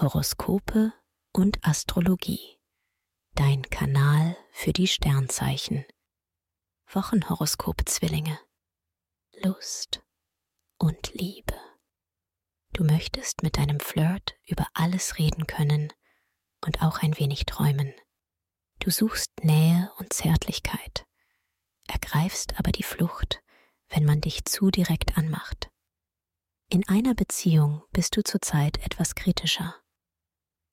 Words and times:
Horoskope 0.00 0.92
und 1.32 1.58
Astrologie. 1.66 2.60
Dein 3.34 3.62
Kanal 3.62 4.36
für 4.52 4.72
die 4.72 4.86
Sternzeichen. 4.86 5.84
Wochenhoroskop 6.86 7.82
Zwillinge. 7.84 8.38
Lust 9.42 10.00
und 10.78 11.12
Liebe. 11.14 11.56
Du 12.74 12.84
möchtest 12.84 13.42
mit 13.42 13.56
deinem 13.56 13.80
Flirt 13.80 14.38
über 14.46 14.68
alles 14.72 15.18
reden 15.18 15.48
können 15.48 15.92
und 16.64 16.80
auch 16.80 17.02
ein 17.02 17.18
wenig 17.18 17.44
träumen. 17.44 17.92
Du 18.78 18.92
suchst 18.92 19.32
Nähe 19.42 19.90
und 19.98 20.12
Zärtlichkeit, 20.12 21.06
ergreifst 21.88 22.56
aber 22.56 22.70
die 22.70 22.84
Flucht, 22.84 23.42
wenn 23.88 24.04
man 24.04 24.20
dich 24.20 24.44
zu 24.44 24.70
direkt 24.70 25.18
anmacht. 25.18 25.70
In 26.70 26.88
einer 26.88 27.14
Beziehung 27.14 27.82
bist 27.90 28.16
du 28.16 28.22
zurzeit 28.22 28.78
etwas 28.84 29.16
kritischer. 29.16 29.74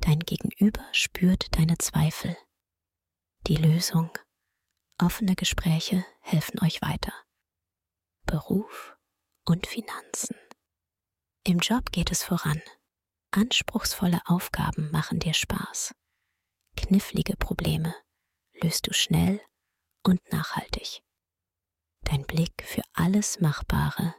Dein 0.00 0.20
Gegenüber 0.20 0.86
spürt 0.92 1.56
deine 1.56 1.76
Zweifel. 1.78 2.36
Die 3.46 3.56
Lösung. 3.56 4.10
Offene 4.98 5.34
Gespräche 5.34 6.04
helfen 6.20 6.60
euch 6.62 6.82
weiter. 6.82 7.12
Beruf 8.26 8.96
und 9.44 9.66
Finanzen. 9.66 10.36
Im 11.44 11.58
Job 11.58 11.92
geht 11.92 12.10
es 12.10 12.22
voran. 12.22 12.62
Anspruchsvolle 13.30 14.20
Aufgaben 14.26 14.90
machen 14.90 15.20
dir 15.20 15.34
Spaß. 15.34 15.94
Knifflige 16.76 17.36
Probleme 17.36 17.94
löst 18.62 18.86
du 18.86 18.92
schnell 18.92 19.40
und 20.02 20.20
nachhaltig. 20.32 21.02
Dein 22.02 22.24
Blick 22.26 22.64
für 22.64 22.82
alles 22.94 23.40
Machbare 23.40 24.14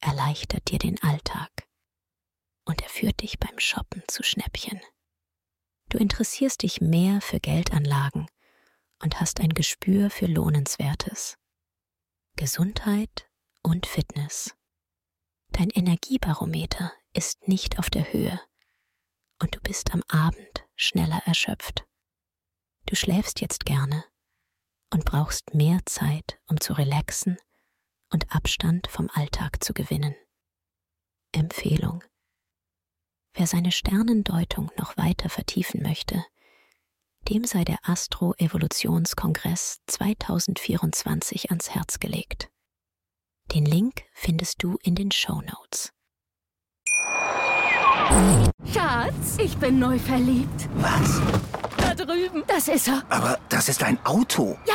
erleichtert 0.00 0.70
dir 0.70 0.78
den 0.78 1.00
Alltag 1.02 1.50
führt 3.00 3.22
dich 3.22 3.38
beim 3.38 3.58
Shoppen 3.58 4.02
zu 4.08 4.22
Schnäppchen. 4.22 4.78
Du 5.88 5.96
interessierst 5.96 6.62
dich 6.62 6.82
mehr 6.82 7.22
für 7.22 7.40
Geldanlagen 7.40 8.26
und 9.02 9.18
hast 9.18 9.40
ein 9.40 9.54
Gespür 9.54 10.10
für 10.10 10.26
Lohnenswertes. 10.26 11.38
Gesundheit 12.36 13.30
und 13.62 13.86
Fitness. 13.86 14.54
Dein 15.48 15.70
Energiebarometer 15.70 16.92
ist 17.14 17.48
nicht 17.48 17.78
auf 17.78 17.88
der 17.88 18.12
Höhe 18.12 18.38
und 19.40 19.54
du 19.54 19.60
bist 19.60 19.94
am 19.94 20.02
Abend 20.08 20.68
schneller 20.76 21.22
erschöpft. 21.24 21.86
Du 22.84 22.96
schläfst 22.96 23.40
jetzt 23.40 23.64
gerne 23.64 24.04
und 24.92 25.06
brauchst 25.06 25.54
mehr 25.54 25.80
Zeit, 25.86 26.38
um 26.48 26.60
zu 26.60 26.74
relaxen 26.74 27.38
und 28.10 28.30
Abstand 28.30 28.88
vom 28.88 29.08
Alltag 29.14 29.64
zu 29.64 29.72
gewinnen. 29.72 30.14
Empfehlung. 31.32 32.04
Wer 33.34 33.46
seine 33.46 33.72
Sternendeutung 33.72 34.70
noch 34.76 34.96
weiter 34.96 35.28
vertiefen 35.28 35.82
möchte, 35.82 36.24
dem 37.28 37.44
sei 37.44 37.64
der 37.64 37.78
Astro-Evolutionskongress 37.82 39.80
2024 39.86 41.50
ans 41.50 41.70
Herz 41.70 42.00
gelegt. 42.00 42.50
Den 43.54 43.64
Link 43.64 44.02
findest 44.12 44.62
du 44.62 44.78
in 44.82 44.94
den 44.94 45.10
Show 45.12 45.42
Notes. 45.42 45.92
Schatz, 48.72 49.38
ich 49.38 49.56
bin 49.58 49.78
neu 49.78 49.98
verliebt. 49.98 50.68
Was? 50.74 51.20
Da 51.76 51.94
drüben. 51.94 52.42
Das 52.46 52.68
ist 52.68 52.88
er. 52.88 53.04
Aber 53.08 53.38
das 53.48 53.68
ist 53.68 53.82
ein 53.82 54.04
Auto. 54.04 54.58
Ja, 54.66 54.74